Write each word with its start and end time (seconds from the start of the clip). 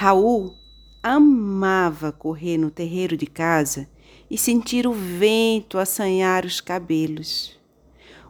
Raul 0.00 0.54
amava 1.02 2.12
correr 2.12 2.56
no 2.56 2.70
terreiro 2.70 3.16
de 3.16 3.26
casa 3.26 3.88
e 4.30 4.38
sentir 4.38 4.86
o 4.86 4.92
vento 4.92 5.76
assanhar 5.76 6.46
os 6.46 6.60
cabelos. 6.60 7.58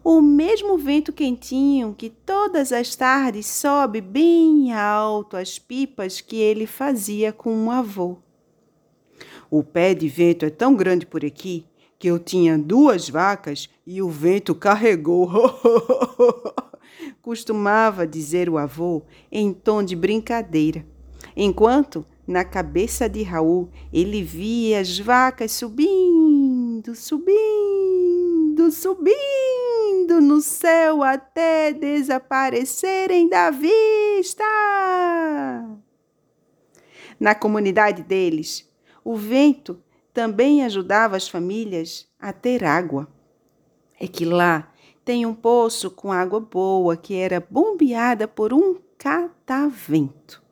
O 0.02 0.22
mesmo 0.22 0.78
vento 0.78 1.12
quentinho 1.12 1.94
que 1.94 2.08
todas 2.08 2.72
as 2.72 2.96
tardes 2.96 3.44
sobe 3.44 4.00
bem 4.00 4.72
alto 4.72 5.36
as 5.36 5.58
pipas 5.58 6.22
que 6.22 6.36
ele 6.36 6.66
fazia 6.66 7.34
com 7.34 7.66
o 7.66 7.70
avô. 7.70 8.16
O 9.50 9.62
pé 9.62 9.92
de 9.92 10.08
vento 10.08 10.46
é 10.46 10.50
tão 10.50 10.74
grande 10.74 11.04
por 11.04 11.22
aqui 11.22 11.66
que 11.98 12.08
eu 12.08 12.18
tinha 12.18 12.56
duas 12.56 13.10
vacas 13.10 13.68
e 13.86 14.00
o 14.00 14.08
vento 14.08 14.54
carregou. 14.54 15.30
Costumava 17.20 18.06
dizer 18.06 18.48
o 18.48 18.56
avô 18.56 19.02
em 19.30 19.52
tom 19.52 19.82
de 19.82 19.94
brincadeira 19.94 20.82
enquanto 21.38 22.04
na 22.26 22.44
cabeça 22.44 23.08
de 23.08 23.22
Raul 23.22 23.70
ele 23.92 24.24
via 24.24 24.80
as 24.80 24.98
vacas 24.98 25.52
subindo, 25.52 26.96
subindo, 26.96 28.70
subindo 28.72 30.20
no 30.20 30.40
céu 30.40 31.04
até 31.04 31.72
desaparecerem 31.72 33.28
da 33.28 33.50
vista. 33.50 34.44
Na 37.20 37.36
comunidade 37.36 38.02
deles, 38.02 38.68
o 39.04 39.14
vento 39.14 39.80
também 40.12 40.64
ajudava 40.64 41.16
as 41.16 41.28
famílias 41.28 42.08
a 42.18 42.32
ter 42.32 42.64
água. 42.64 43.06
É 44.00 44.08
que 44.08 44.24
lá 44.24 44.72
tem 45.04 45.24
um 45.24 45.34
poço 45.34 45.88
com 45.88 46.12
água 46.12 46.40
boa 46.40 46.96
que 46.96 47.14
era 47.14 47.46
bombeada 47.48 48.26
por 48.26 48.52
um 48.52 48.76
catavento. 48.98 50.47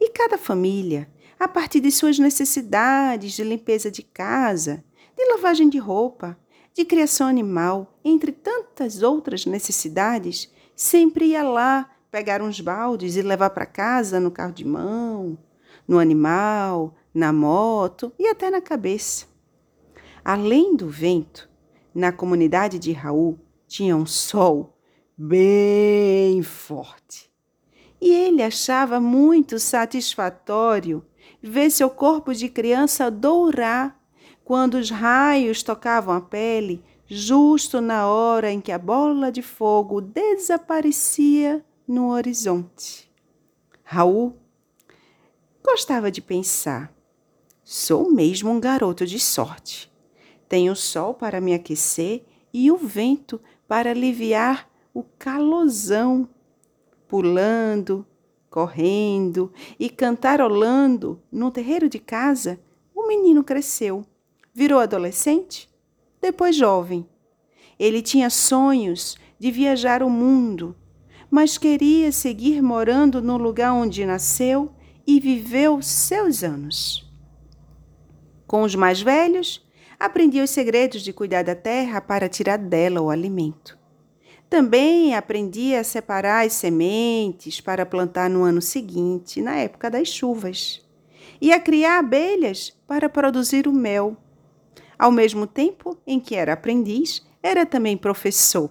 E 0.00 0.08
cada 0.08 0.38
família, 0.38 1.10
a 1.38 1.46
partir 1.46 1.80
de 1.80 1.92
suas 1.92 2.18
necessidades 2.18 3.32
de 3.34 3.44
limpeza 3.44 3.90
de 3.90 4.02
casa, 4.02 4.82
de 5.16 5.24
lavagem 5.26 5.68
de 5.68 5.78
roupa, 5.78 6.38
de 6.72 6.86
criação 6.86 7.26
animal, 7.26 7.98
entre 8.02 8.32
tantas 8.32 9.02
outras 9.02 9.44
necessidades, 9.44 10.50
sempre 10.74 11.26
ia 11.26 11.42
lá 11.42 11.90
pegar 12.10 12.40
uns 12.40 12.60
baldes 12.60 13.16
e 13.16 13.22
levar 13.22 13.50
para 13.50 13.66
casa 13.66 14.18
no 14.18 14.30
carro 14.30 14.52
de 14.52 14.64
mão, 14.64 15.38
no 15.86 15.98
animal, 15.98 16.94
na 17.12 17.32
moto 17.32 18.10
e 18.18 18.26
até 18.26 18.50
na 18.50 18.60
cabeça. 18.60 19.26
Além 20.24 20.74
do 20.74 20.88
vento, 20.88 21.48
na 21.94 22.10
comunidade 22.10 22.78
de 22.78 22.92
Raul 22.92 23.38
tinha 23.66 23.94
um 23.94 24.06
sol 24.06 24.78
bem 25.16 26.42
forte 26.42 27.29
e 28.00 28.10
ele 28.10 28.42
achava 28.42 28.98
muito 28.98 29.58
satisfatório 29.58 31.04
ver 31.42 31.70
seu 31.70 31.90
corpo 31.90 32.32
de 32.34 32.48
criança 32.48 33.10
dourar 33.10 33.98
quando 34.44 34.74
os 34.74 34.90
raios 34.90 35.62
tocavam 35.62 36.14
a 36.14 36.20
pele, 36.20 36.82
justo 37.06 37.80
na 37.80 38.08
hora 38.08 38.50
em 38.50 38.60
que 38.60 38.72
a 38.72 38.78
bola 38.78 39.30
de 39.30 39.42
fogo 39.42 40.00
desaparecia 40.00 41.64
no 41.86 42.10
horizonte. 42.10 43.10
Raul 43.84 44.36
gostava 45.62 46.10
de 46.10 46.20
pensar: 46.20 46.92
sou 47.64 48.10
mesmo 48.10 48.50
um 48.50 48.60
garoto 48.60 49.06
de 49.06 49.18
sorte. 49.18 49.90
Tenho 50.48 50.72
o 50.72 50.76
sol 50.76 51.14
para 51.14 51.40
me 51.40 51.54
aquecer 51.54 52.24
e 52.52 52.72
o 52.72 52.76
vento 52.76 53.40
para 53.68 53.90
aliviar 53.90 54.68
o 54.92 55.04
calosão 55.04 56.28
pulando, 57.10 58.06
correndo 58.48 59.52
e 59.78 59.90
cantarolando 59.90 61.20
no 61.30 61.50
terreiro 61.50 61.88
de 61.88 61.98
casa, 61.98 62.60
o 62.94 63.08
menino 63.08 63.42
cresceu. 63.42 64.06
Virou 64.54 64.78
adolescente, 64.78 65.68
depois 66.20 66.54
jovem. 66.54 67.06
Ele 67.78 68.00
tinha 68.00 68.30
sonhos 68.30 69.18
de 69.38 69.50
viajar 69.50 70.02
o 70.02 70.10
mundo, 70.10 70.76
mas 71.28 71.58
queria 71.58 72.12
seguir 72.12 72.62
morando 72.62 73.20
no 73.20 73.36
lugar 73.36 73.72
onde 73.72 74.06
nasceu 74.06 74.70
e 75.06 75.18
viveu 75.18 75.82
seus 75.82 76.44
anos. 76.44 77.10
Com 78.46 78.62
os 78.62 78.74
mais 78.74 79.00
velhos, 79.00 79.66
aprendia 79.98 80.44
os 80.44 80.50
segredos 80.50 81.02
de 81.02 81.12
cuidar 81.12 81.42
da 81.42 81.54
terra 81.54 82.00
para 82.00 82.28
tirar 82.28 82.58
dela 82.58 83.00
o 83.00 83.10
alimento. 83.10 83.79
Também 84.50 85.14
aprendi 85.14 85.76
a 85.76 85.84
separar 85.84 86.44
as 86.44 86.54
sementes 86.54 87.60
para 87.60 87.86
plantar 87.86 88.28
no 88.28 88.42
ano 88.42 88.60
seguinte, 88.60 89.40
na 89.40 89.54
época 89.54 89.88
das 89.88 90.08
chuvas, 90.08 90.84
e 91.40 91.52
a 91.52 91.60
criar 91.60 92.00
abelhas 92.00 92.76
para 92.84 93.08
produzir 93.08 93.68
o 93.68 93.72
mel. 93.72 94.16
Ao 94.98 95.12
mesmo 95.12 95.46
tempo 95.46 95.96
em 96.04 96.18
que 96.18 96.34
era 96.34 96.52
aprendiz, 96.52 97.24
era 97.40 97.64
também 97.64 97.96
professor 97.96 98.68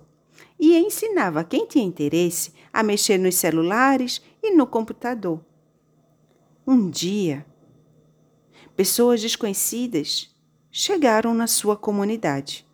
e 0.60 0.78
ensinava 0.78 1.46
quem 1.46 1.66
tinha 1.66 1.86
interesse 1.86 2.54
a 2.74 2.84
mexer 2.84 3.18
nos 3.18 3.36
celulares 3.36 4.22
e 4.44 4.52
no 4.52 4.68
computador. 4.68 5.40
Um 6.68 6.90
dia, 6.90 7.46
pessoas 8.76 9.22
desconhecidas 9.22 10.36
chegaram 10.70 11.34
na 11.34 11.48
sua 11.48 11.78
comunidade. 11.78 12.68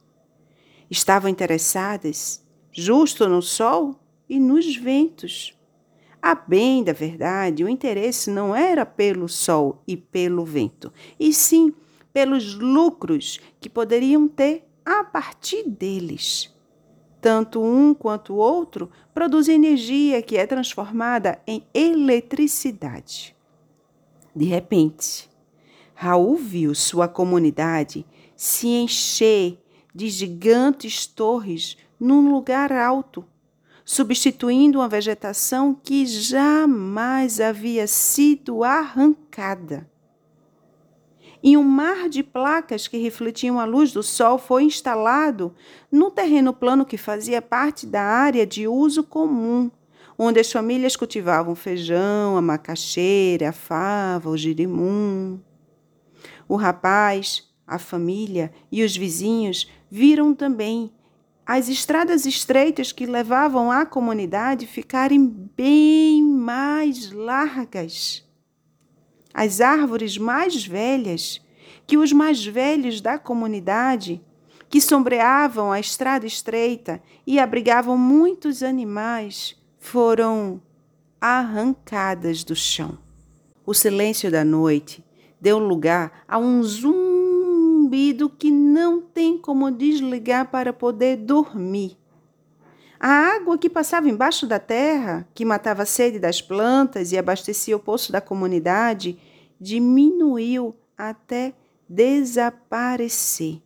Estavam 0.90 1.30
interessadas 1.30 2.45
justo 2.78 3.30
no 3.30 3.42
sol 3.42 3.96
e 4.28 4.38
nos 4.38 4.76
ventos. 4.76 5.58
A 6.22 6.36
bem 6.36 6.84
da 6.84 6.92
verdade, 6.92 7.64
o 7.64 7.70
interesse 7.70 8.30
não 8.30 8.54
era 8.54 8.86
pelo 8.86 9.30
sol 9.30 9.82
e 9.88 9.96
pelo 9.96 10.44
vento, 10.44 10.92
e 11.18 11.34
sim 11.34 11.74
pelos 12.12 12.56
lucros 12.56 13.40
que 13.62 13.70
poderiam 13.70 14.28
ter 14.28 14.68
a 14.86 15.06
partir 15.06 15.64
deles. 15.70 16.54
Tanto 17.22 17.64
um 17.64 17.94
quanto 17.94 18.34
o 18.34 18.38
outro 18.38 18.90
produzem 19.14 19.56
energia 19.56 20.22
que 20.22 20.36
é 20.36 20.46
transformada 20.46 21.40
em 21.48 21.64
eletricidade. 21.74 23.36
De 24.36 24.46
repente, 24.46 25.30
Raul 25.94 26.36
viu 26.36 26.76
sua 26.76 27.08
comunidade 27.08 28.06
se 28.36 28.68
encher 28.68 29.58
de 29.94 30.10
gigantes 30.10 31.08
torres 31.08 31.78
num 32.06 32.32
lugar 32.32 32.72
alto, 32.72 33.26
substituindo 33.84 34.78
uma 34.78 34.88
vegetação 34.88 35.74
que 35.74 36.06
jamais 36.06 37.40
havia 37.40 37.88
sido 37.88 38.64
arrancada. 38.64 39.90
E 41.42 41.58
um 41.58 41.64
mar 41.64 42.08
de 42.08 42.22
placas 42.22 42.88
que 42.88 42.98
refletiam 42.98 43.60
a 43.60 43.66
luz 43.66 43.92
do 43.92 44.04
sol 44.04 44.38
foi 44.38 44.64
instalado 44.64 45.54
no 45.92 46.12
terreno 46.12 46.54
plano 46.54 46.86
que 46.86 46.98
fazia 46.98 47.42
parte 47.42 47.88
da 47.88 48.04
área 48.04 48.46
de 48.46 48.68
uso 48.68 49.04
comum, 49.04 49.72
onde 50.18 50.40
as 50.40 50.52
famílias 50.52 50.96
cultivavam 50.96 51.56
feijão, 51.56 52.38
a 52.38 52.42
macaxeira, 52.42 53.50
a 53.50 53.54
fava, 53.54 54.30
o 54.30 54.38
girimum. 54.38 55.40
O 56.48 56.56
rapaz, 56.56 57.52
a 57.66 57.80
família 57.80 58.52
e 58.72 58.84
os 58.84 58.96
vizinhos 58.96 59.68
viram 59.90 60.36
também 60.36 60.92
as 61.46 61.70
estradas 61.70 62.26
estreitas 62.26 62.92
que 62.92 63.06
levavam 63.06 63.72
à 63.72 63.86
comunidade 63.86 64.66
ficarem 64.66 65.28
bem 65.56 66.24
mais 66.24 67.12
largas. 67.12 68.26
As 69.32 69.62
árvores 69.62 70.18
mais 70.18 70.66
velhas, 70.66 71.40
que 71.86 71.98
os 71.98 72.12
mais 72.12 72.44
velhos 72.44 73.00
da 73.00 73.20
comunidade, 73.20 74.20
que 74.70 74.82
sombreavam 74.82 75.72
a 75.72 75.80
estrada 75.80 76.26
estreita 76.26 77.02
e 77.28 77.38
abrigavam 77.38 77.98
muitos 77.98 78.64
animais, 78.64 79.56
foram 79.78 80.60
arrancadas 81.22 82.44
do 82.44 82.56
chão. 82.56 82.98
O 83.64 83.74
silêncio 83.74 84.32
da 84.32 84.44
noite 84.44 85.04
deu 85.40 85.60
lugar 85.60 86.24
a 86.28 86.40
um 86.40 86.64
zum 86.64 87.05
que 88.38 88.52
não 88.52 89.02
tem 89.02 89.38
como 89.38 89.72
desligar 89.72 90.50
para 90.50 90.74
poder 90.74 91.18
dormir. 91.18 91.98
A 93.00 93.36
água 93.36 93.58
que 93.58 93.70
passava 93.70 94.10
embaixo 94.10 94.48
da 94.48 94.60
terra, 94.60 95.28
que 95.34 95.46
matava 95.46 95.84
a 95.84 95.86
sede 95.86 96.18
das 96.18 96.42
plantas 96.42 97.12
e 97.12 97.18
abastecia 97.18 97.76
o 97.76 97.80
poço 97.80 98.12
da 98.12 98.22
comunidade, 98.22 99.20
diminuiu 99.60 100.76
até 100.98 101.54
desaparecer. 101.88 103.62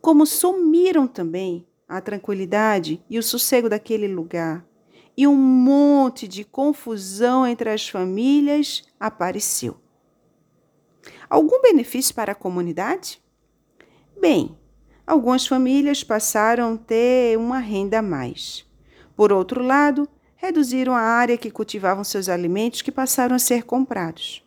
Como 0.00 0.26
sumiram 0.26 1.06
também 1.06 1.66
a 1.88 2.00
tranquilidade 2.00 3.02
e 3.08 3.18
o 3.18 3.22
sossego 3.22 3.68
daquele 3.68 4.08
lugar, 4.08 4.64
e 5.16 5.26
um 5.26 5.36
monte 5.36 6.28
de 6.28 6.44
confusão 6.44 7.46
entre 7.46 7.70
as 7.70 7.88
famílias 7.88 8.84
apareceu. 9.00 9.76
Algum 11.28 11.60
benefício 11.62 12.14
para 12.14 12.32
a 12.32 12.34
comunidade? 12.34 13.20
Bem, 14.20 14.56
algumas 15.06 15.46
famílias 15.46 16.02
passaram 16.02 16.74
a 16.74 16.78
ter 16.78 17.38
uma 17.38 17.58
renda 17.58 17.98
a 17.98 18.02
mais. 18.02 18.64
Por 19.14 19.32
outro 19.32 19.62
lado, 19.62 20.08
reduziram 20.36 20.94
a 20.94 21.00
área 21.00 21.36
que 21.36 21.50
cultivavam 21.50 22.02
seus 22.02 22.28
alimentos 22.28 22.82
que 22.82 22.92
passaram 22.92 23.36
a 23.36 23.38
ser 23.38 23.64
comprados. 23.64 24.42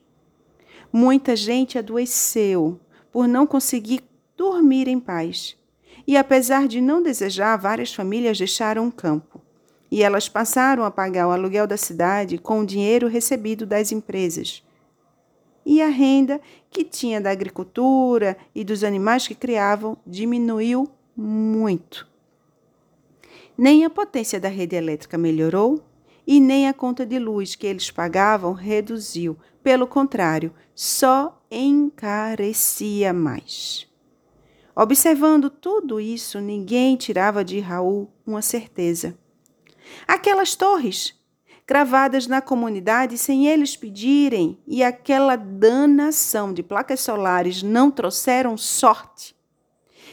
Muita 0.91 1.35
gente 1.35 1.77
adoeceu 1.77 2.79
por 3.11 3.27
não 3.27 3.45
conseguir 3.45 4.01
dormir 4.35 4.87
em 4.87 4.99
paz. 4.99 5.55
E 6.07 6.17
apesar 6.17 6.67
de 6.67 6.81
não 6.81 7.03
desejar, 7.03 7.57
várias 7.57 7.93
famílias 7.93 8.37
deixaram 8.37 8.87
o 8.87 8.91
campo. 8.91 9.41
E 9.91 10.03
elas 10.03 10.29
passaram 10.29 10.83
a 10.83 10.91
pagar 10.91 11.27
o 11.27 11.31
aluguel 11.31 11.67
da 11.67 11.77
cidade 11.77 12.37
com 12.37 12.61
o 12.61 12.65
dinheiro 12.65 13.07
recebido 13.07 13.65
das 13.65 13.91
empresas. 13.91 14.63
E 15.71 15.83
a 15.83 15.87
renda 15.87 16.41
que 16.71 16.83
tinha 16.83 17.21
da 17.21 17.29
agricultura 17.29 18.35
e 18.55 18.63
dos 18.63 18.83
animais 18.83 19.27
que 19.27 19.35
criavam 19.35 19.95
diminuiu 20.03 20.89
muito. 21.15 22.07
Nem 23.55 23.85
a 23.85 23.89
potência 23.91 24.39
da 24.39 24.49
rede 24.49 24.75
elétrica 24.75 25.15
melhorou 25.15 25.79
e 26.25 26.39
nem 26.39 26.67
a 26.67 26.73
conta 26.73 27.05
de 27.05 27.19
luz 27.19 27.53
que 27.53 27.67
eles 27.67 27.91
pagavam 27.91 28.51
reduziu. 28.51 29.37
Pelo 29.61 29.85
contrário, 29.85 30.51
só 30.73 31.39
encarecia 31.51 33.13
mais. 33.13 33.87
Observando 34.75 35.51
tudo 35.51 35.99
isso, 35.99 36.41
ninguém 36.41 36.95
tirava 36.95 37.45
de 37.45 37.59
Raul 37.59 38.09
uma 38.25 38.41
certeza. 38.41 39.15
Aquelas 40.07 40.55
torres, 40.55 41.13
gravadas 41.69 42.25
na 42.25 42.41
comunidade 42.41 43.15
sem 43.15 43.45
eles 43.45 43.77
pedirem, 43.77 44.57
e 44.65 44.83
aquela 44.83 45.35
danação 45.35 46.51
de 46.51 46.63
placas 46.63 46.99
solares 46.99 47.61
não 47.61 47.91
trouxeram 47.91 48.57
sorte 48.57 49.37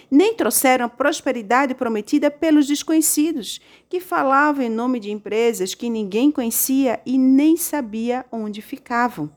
nem 0.09 0.35
trouxeram 0.35 0.85
a 0.85 0.89
prosperidade 0.89 1.75
prometida 1.75 2.31
pelos 2.31 2.69
desconhecidos, 2.69 3.61
que 3.89 3.99
falavam 3.99 4.65
em 4.65 4.69
nome 4.69 5.01
de 5.01 5.11
empresas 5.11 5.75
que 5.75 5.91
ninguém 5.91 6.31
conhecia 6.31 7.01
e 7.05 7.19
nem 7.19 7.57
sabia 7.57 8.25
onde 8.31 8.63
ficavam. 8.63 9.29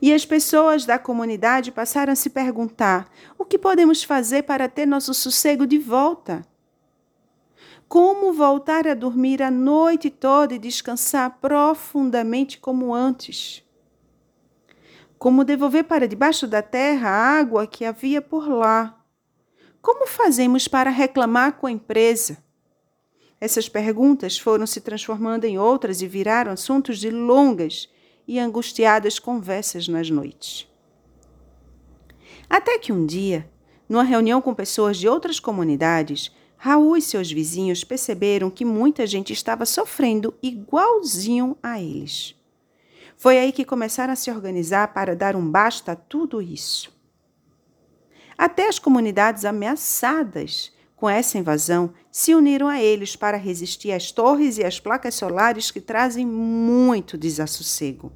E 0.00 0.10
as 0.10 0.24
pessoas 0.24 0.86
da 0.86 0.98
comunidade 0.98 1.70
passaram 1.70 2.14
a 2.14 2.16
se 2.16 2.30
perguntar: 2.30 3.10
o 3.38 3.44
que 3.44 3.58
podemos 3.58 4.02
fazer 4.02 4.44
para 4.44 4.70
ter 4.70 4.86
nosso 4.86 5.12
sossego 5.12 5.66
de 5.66 5.76
volta? 5.76 6.42
Como 7.92 8.32
voltar 8.32 8.88
a 8.88 8.94
dormir 8.94 9.42
a 9.42 9.50
noite 9.50 10.08
toda 10.08 10.54
e 10.54 10.58
descansar 10.58 11.38
profundamente 11.42 12.56
como 12.58 12.94
antes? 12.94 13.62
Como 15.18 15.44
devolver 15.44 15.84
para 15.84 16.08
debaixo 16.08 16.46
da 16.46 16.62
terra 16.62 17.10
a 17.10 17.38
água 17.38 17.66
que 17.66 17.84
havia 17.84 18.22
por 18.22 18.48
lá? 18.48 18.98
Como 19.82 20.06
fazemos 20.06 20.66
para 20.66 20.88
reclamar 20.88 21.58
com 21.58 21.66
a 21.66 21.70
empresa? 21.70 22.42
Essas 23.38 23.68
perguntas 23.68 24.38
foram 24.38 24.66
se 24.66 24.80
transformando 24.80 25.44
em 25.44 25.58
outras 25.58 26.00
e 26.00 26.08
viraram 26.08 26.50
assuntos 26.50 26.98
de 26.98 27.10
longas 27.10 27.90
e 28.26 28.38
angustiadas 28.38 29.18
conversas 29.18 29.86
nas 29.86 30.08
noites. 30.08 30.66
Até 32.48 32.78
que 32.78 32.90
um 32.90 33.04
dia, 33.04 33.50
numa 33.86 34.02
reunião 34.02 34.40
com 34.40 34.54
pessoas 34.54 34.96
de 34.96 35.06
outras 35.06 35.38
comunidades, 35.38 36.32
Raul 36.64 36.96
e 36.96 37.02
seus 37.02 37.28
vizinhos 37.28 37.82
perceberam 37.82 38.48
que 38.48 38.64
muita 38.64 39.04
gente 39.04 39.32
estava 39.32 39.66
sofrendo 39.66 40.32
igualzinho 40.40 41.58
a 41.60 41.82
eles. 41.82 42.36
Foi 43.16 43.36
aí 43.36 43.50
que 43.50 43.64
começaram 43.64 44.12
a 44.12 44.16
se 44.16 44.30
organizar 44.30 44.94
para 44.94 45.16
dar 45.16 45.34
um 45.34 45.50
basta 45.50 45.90
a 45.90 45.96
tudo 45.96 46.40
isso. 46.40 46.96
Até 48.38 48.68
as 48.68 48.78
comunidades 48.78 49.44
ameaçadas 49.44 50.72
com 50.94 51.10
essa 51.10 51.36
invasão 51.36 51.92
se 52.12 52.32
uniram 52.32 52.68
a 52.68 52.80
eles 52.80 53.16
para 53.16 53.36
resistir 53.36 53.90
às 53.90 54.12
torres 54.12 54.56
e 54.56 54.64
às 54.64 54.78
placas 54.78 55.16
solares 55.16 55.72
que 55.72 55.80
trazem 55.80 56.24
muito 56.24 57.18
desassossego. 57.18 58.12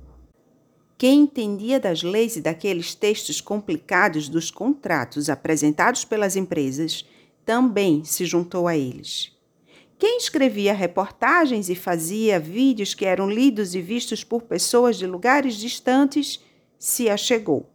Quem 0.96 1.22
entendia 1.22 1.81
das 1.81 2.04
leis 2.04 2.37
e 2.37 2.40
daqueles 2.40 2.94
textos 2.94 3.40
complicados 3.40 4.28
dos 4.28 4.52
contratos 4.52 5.28
apresentados 5.28 6.04
pelas 6.04 6.37
empresas 6.37 7.04
também 7.46 8.04
se 8.04 8.26
juntou 8.26 8.66
a 8.69 8.76
eles. 8.76 9.32
Quem 9.98 10.19
escrevia 10.19 10.75
reportagens 10.75 11.70
e 11.70 11.75
fazia 11.75 12.38
vídeos 12.38 12.93
que 12.93 13.06
eram 13.06 13.31
lidos 13.31 13.75
e 13.75 13.81
vistos 13.81 14.22
por 14.22 14.43
pessoas 14.43 14.98
de 14.98 15.06
lugares 15.06 15.54
distantes 15.54 16.44
se 16.78 17.08
achegou. 17.08 17.70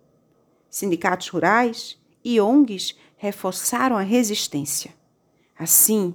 Sindicatos 0.70 1.30
rurais, 1.30 2.00
e 2.24 2.40
ONGs 2.40 2.96
reforçaram 3.18 3.98
a 3.98 4.02
resistência. 4.02 4.94
Assim, 5.58 6.14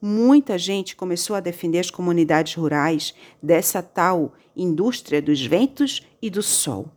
muita 0.00 0.56
gente 0.56 0.94
começou 0.94 1.34
a 1.34 1.40
defender 1.40 1.80
as 1.80 1.90
comunidades 1.90 2.54
rurais 2.54 3.12
dessa 3.42 3.82
tal 3.82 4.32
indústria 4.56 5.20
dos 5.20 5.44
ventos 5.44 6.06
e 6.22 6.30
do 6.30 6.42
sol. 6.42 6.88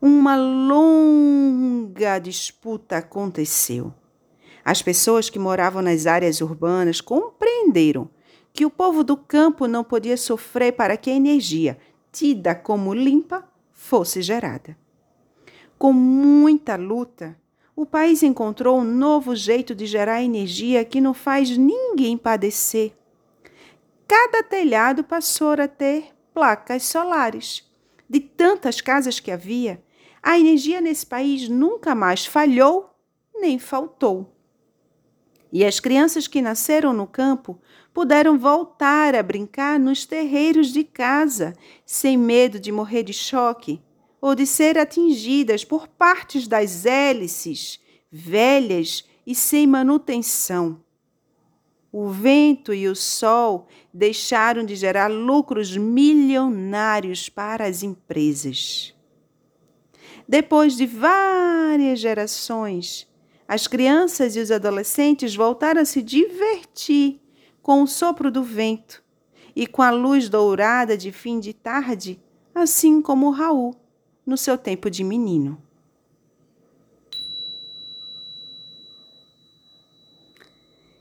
Uma 0.00 0.36
longa 0.36 2.20
disputa 2.20 2.98
aconteceu. 2.98 3.92
As 4.64 4.80
pessoas 4.80 5.28
que 5.28 5.38
moravam 5.38 5.82
nas 5.82 6.06
áreas 6.06 6.40
urbanas 6.40 7.00
compreenderam 7.00 8.08
que 8.52 8.64
o 8.64 8.70
povo 8.70 9.02
do 9.02 9.16
campo 9.16 9.66
não 9.66 9.82
podia 9.82 10.16
sofrer 10.16 10.72
para 10.72 10.96
que 10.96 11.10
a 11.10 11.14
energia, 11.14 11.78
tida 12.12 12.54
como 12.54 12.94
limpa, 12.94 13.48
fosse 13.72 14.22
gerada. 14.22 14.76
Com 15.78 15.92
muita 15.92 16.76
luta, 16.76 17.36
o 17.74 17.86
país 17.86 18.22
encontrou 18.22 18.78
um 18.78 18.84
novo 18.84 19.34
jeito 19.34 19.74
de 19.74 19.86
gerar 19.86 20.22
energia 20.22 20.84
que 20.84 21.00
não 21.00 21.14
faz 21.14 21.56
ninguém 21.56 22.16
padecer. 22.16 22.92
Cada 24.06 24.42
telhado 24.42 25.02
passou 25.02 25.52
a 25.52 25.66
ter 25.66 26.12
placas 26.34 26.84
solares. 26.84 27.68
De 28.08 28.20
tantas 28.20 28.80
casas 28.80 29.18
que 29.18 29.30
havia, 29.30 29.82
a 30.22 30.38
energia 30.38 30.80
nesse 30.80 31.06
país 31.06 31.48
nunca 31.48 31.94
mais 31.94 32.26
falhou 32.26 32.90
nem 33.34 33.58
faltou. 33.58 34.31
E 35.52 35.64
as 35.64 35.78
crianças 35.78 36.26
que 36.26 36.40
nasceram 36.40 36.92
no 36.94 37.06
campo 37.06 37.60
puderam 37.92 38.38
voltar 38.38 39.14
a 39.14 39.22
brincar 39.22 39.78
nos 39.78 40.06
terreiros 40.06 40.72
de 40.72 40.82
casa, 40.82 41.52
sem 41.84 42.16
medo 42.16 42.58
de 42.58 42.72
morrer 42.72 43.02
de 43.02 43.12
choque 43.12 43.82
ou 44.20 44.34
de 44.34 44.46
ser 44.46 44.78
atingidas 44.78 45.64
por 45.64 45.86
partes 45.86 46.48
das 46.48 46.86
hélices 46.86 47.82
velhas 48.12 49.04
e 49.26 49.34
sem 49.34 49.66
manutenção. 49.66 50.82
O 51.90 52.08
vento 52.08 52.74
e 52.74 52.86
o 52.86 52.94
sol 52.94 53.66
deixaram 53.92 54.64
de 54.64 54.76
gerar 54.76 55.08
lucros 55.08 55.76
milionários 55.76 57.28
para 57.28 57.66
as 57.66 57.82
empresas. 57.82 58.94
Depois 60.28 60.76
de 60.76 60.86
várias 60.86 62.00
gerações, 62.00 63.06
as 63.52 63.66
crianças 63.66 64.34
e 64.34 64.40
os 64.40 64.50
adolescentes 64.50 65.36
voltaram 65.36 65.82
a 65.82 65.84
se 65.84 66.00
divertir 66.00 67.20
com 67.60 67.82
o 67.82 67.86
sopro 67.86 68.30
do 68.30 68.42
vento 68.42 69.04
e 69.54 69.66
com 69.66 69.82
a 69.82 69.90
luz 69.90 70.30
dourada 70.30 70.96
de 70.96 71.12
fim 71.12 71.38
de 71.38 71.52
tarde, 71.52 72.18
assim 72.54 73.02
como 73.02 73.28
Raul 73.28 73.76
no 74.24 74.38
seu 74.38 74.56
tempo 74.56 74.88
de 74.88 75.04
menino. 75.04 75.62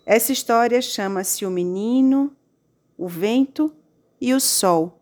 Essa 0.05 0.33
história 0.33 0.81
chama-se 0.81 1.45
O 1.45 1.49
Menino, 1.49 2.35
o 2.97 3.07
Vento 3.07 3.73
e 4.19 4.33
o 4.33 4.41
Sol. 4.41 5.01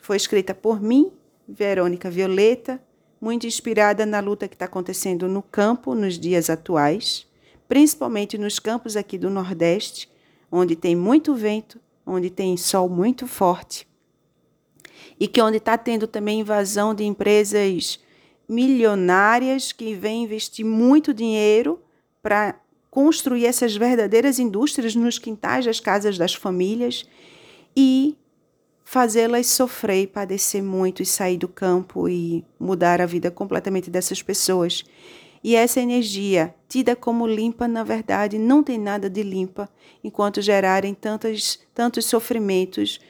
Foi 0.00 0.16
escrita 0.16 0.52
por 0.52 0.82
mim, 0.82 1.12
Verônica 1.46 2.10
Violeta, 2.10 2.84
muito 3.20 3.46
inspirada 3.46 4.04
na 4.04 4.20
luta 4.20 4.48
que 4.48 4.54
está 4.54 4.66
acontecendo 4.66 5.28
no 5.28 5.42
campo 5.42 5.94
nos 5.94 6.18
dias 6.18 6.50
atuais, 6.50 7.26
principalmente 7.68 8.38
nos 8.38 8.58
campos 8.58 8.96
aqui 8.96 9.18
do 9.18 9.30
Nordeste, 9.30 10.08
onde 10.50 10.76
tem 10.76 10.94
muito 10.94 11.34
vento, 11.34 11.80
onde 12.06 12.30
tem 12.30 12.56
sol 12.56 12.88
muito 12.88 13.26
forte 13.26 13.86
e 15.18 15.26
que 15.26 15.40
onde 15.40 15.56
está 15.56 15.76
tendo 15.76 16.06
também 16.06 16.40
invasão 16.40 16.94
de 16.94 17.04
empresas 17.04 17.98
milionárias 18.48 19.72
que 19.72 19.94
vêm 19.94 20.24
investir 20.24 20.64
muito 20.64 21.12
dinheiro 21.12 21.80
para 22.22 22.58
construir 22.90 23.46
essas 23.46 23.76
verdadeiras 23.76 24.38
indústrias 24.38 24.94
nos 24.94 25.18
quintais 25.18 25.64
das 25.64 25.80
casas 25.80 26.16
das 26.16 26.34
famílias 26.34 27.06
e 27.76 28.16
fazê-las 28.88 29.48
sofrer 29.48 30.02
e 30.02 30.06
padecer 30.06 30.62
muito 30.62 31.02
e 31.02 31.06
sair 31.06 31.36
do 31.36 31.48
campo 31.48 32.08
e 32.08 32.44
mudar 32.58 33.00
a 33.00 33.06
vida 33.06 33.32
completamente 33.32 33.90
dessas 33.90 34.22
pessoas. 34.22 34.84
E 35.42 35.56
essa 35.56 35.80
energia, 35.80 36.54
tida 36.68 36.94
como 36.94 37.26
limpa, 37.26 37.66
na 37.66 37.82
verdade, 37.82 38.38
não 38.38 38.62
tem 38.62 38.78
nada 38.78 39.10
de 39.10 39.24
limpa, 39.24 39.68
enquanto 40.04 40.40
gerarem 40.40 40.94
tantos, 40.94 41.58
tantos 41.74 42.06
sofrimentos, 42.06 43.00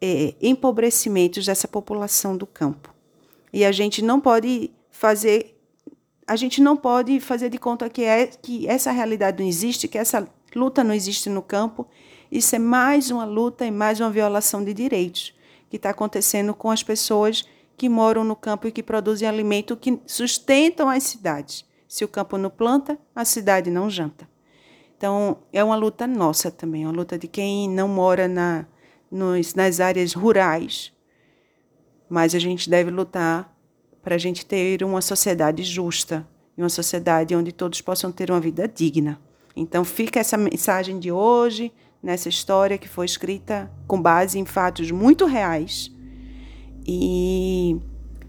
é, 0.00 0.34
empobrecimentos 0.40 1.44
dessa 1.44 1.68
população 1.68 2.34
do 2.34 2.46
campo. 2.46 2.94
E 3.52 3.66
a 3.66 3.72
gente 3.72 4.00
não 4.00 4.18
pode 4.18 4.70
fazer, 4.90 5.60
a 6.26 6.36
gente 6.36 6.62
não 6.62 6.74
pode 6.74 7.20
fazer 7.20 7.50
de 7.50 7.58
conta 7.58 7.90
que, 7.90 8.02
é, 8.02 8.28
que 8.28 8.66
essa 8.66 8.90
realidade 8.90 9.42
não 9.42 9.48
existe, 9.48 9.88
que 9.88 9.98
essa 9.98 10.26
luta 10.54 10.82
não 10.82 10.94
existe 10.94 11.28
no 11.28 11.42
campo. 11.42 11.86
Isso 12.30 12.56
é 12.56 12.58
mais 12.58 13.10
uma 13.10 13.24
luta 13.24 13.64
e 13.64 13.70
mais 13.70 14.00
uma 14.00 14.10
violação 14.10 14.64
de 14.64 14.74
direitos 14.74 15.34
que 15.70 15.76
está 15.76 15.90
acontecendo 15.90 16.54
com 16.54 16.70
as 16.70 16.82
pessoas 16.82 17.44
que 17.76 17.88
moram 17.88 18.24
no 18.24 18.34
campo 18.34 18.66
e 18.66 18.72
que 18.72 18.82
produzem 18.82 19.28
alimento 19.28 19.76
que 19.76 20.00
sustentam 20.06 20.88
as 20.88 21.02
cidades. 21.02 21.64
Se 21.88 22.04
o 22.04 22.08
campo 22.08 22.38
não 22.38 22.50
planta, 22.50 22.98
a 23.14 23.24
cidade 23.24 23.70
não 23.70 23.88
janta. 23.88 24.28
Então, 24.96 25.38
é 25.52 25.62
uma 25.62 25.76
luta 25.76 26.06
nossa 26.06 26.50
também, 26.50 26.86
uma 26.86 26.92
luta 26.92 27.18
de 27.18 27.28
quem 27.28 27.68
não 27.68 27.86
mora 27.86 28.26
na, 28.26 28.66
nos, 29.10 29.54
nas 29.54 29.78
áreas 29.78 30.14
rurais. 30.14 30.92
Mas 32.08 32.34
a 32.34 32.38
gente 32.38 32.70
deve 32.70 32.90
lutar 32.90 33.54
para 34.02 34.14
a 34.14 34.18
gente 34.18 34.46
ter 34.46 34.82
uma 34.82 35.02
sociedade 35.02 35.62
justa 35.62 36.26
e 36.56 36.62
uma 36.62 36.68
sociedade 36.68 37.36
onde 37.36 37.52
todos 37.52 37.80
possam 37.82 38.10
ter 38.10 38.30
uma 38.30 38.40
vida 38.40 38.66
digna. 38.66 39.20
Então, 39.54 39.84
fica 39.84 40.20
essa 40.20 40.36
mensagem 40.36 40.98
de 40.98 41.12
hoje, 41.12 41.72
nessa 42.06 42.28
história 42.28 42.78
que 42.78 42.88
foi 42.88 43.04
escrita 43.04 43.68
com 43.84 44.00
base 44.00 44.38
em 44.38 44.44
fatos 44.44 44.92
muito 44.92 45.26
reais 45.26 45.90
e 46.86 47.76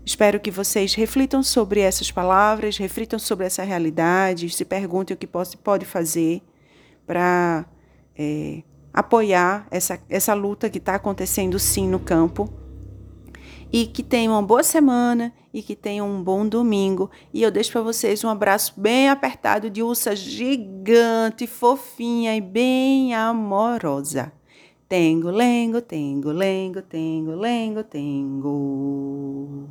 espero 0.03 0.39
que 0.39 0.49
vocês 0.49 0.95
reflitam 0.95 1.43
sobre 1.43 1.81
essas 1.81 2.09
palavras, 2.09 2.75
reflitam 2.77 3.19
sobre 3.19 3.45
essa 3.45 3.61
realidade, 3.61 4.49
se 4.49 4.65
perguntem 4.65 5.13
o 5.13 5.17
que 5.17 5.27
pode 5.27 5.85
fazer 5.85 6.41
para 7.05 7.67
é, 8.17 8.63
apoiar 8.91 9.67
essa, 9.69 9.99
essa 10.09 10.33
luta 10.33 10.71
que 10.71 10.79
está 10.79 10.95
acontecendo 10.95 11.59
sim 11.59 11.87
no 11.87 11.99
campo. 11.99 12.51
E 13.71 13.85
que 13.85 14.01
tenham 14.01 14.33
uma 14.33 14.41
boa 14.41 14.63
semana 14.63 15.33
e 15.53 15.61
que 15.61 15.75
tenham 15.75 16.09
um 16.09 16.23
bom 16.23 16.47
domingo. 16.47 17.09
E 17.33 17.41
eu 17.41 17.51
deixo 17.51 17.71
para 17.71 17.81
vocês 17.81 18.23
um 18.23 18.29
abraço 18.29 18.73
bem 18.77 19.09
apertado 19.09 19.69
de 19.69 19.83
ursa 19.83 20.15
gigante, 20.15 21.47
fofinha 21.47 22.35
e 22.35 22.41
bem 22.41 23.13
amorosa. 23.13 24.31
Tengo, 24.87 25.29
lengo, 25.29 25.81
tengo, 25.81 26.31
lengo, 26.31 26.81
tengo, 26.81 27.31
lengo, 27.31 27.83
tengo. 27.83 29.67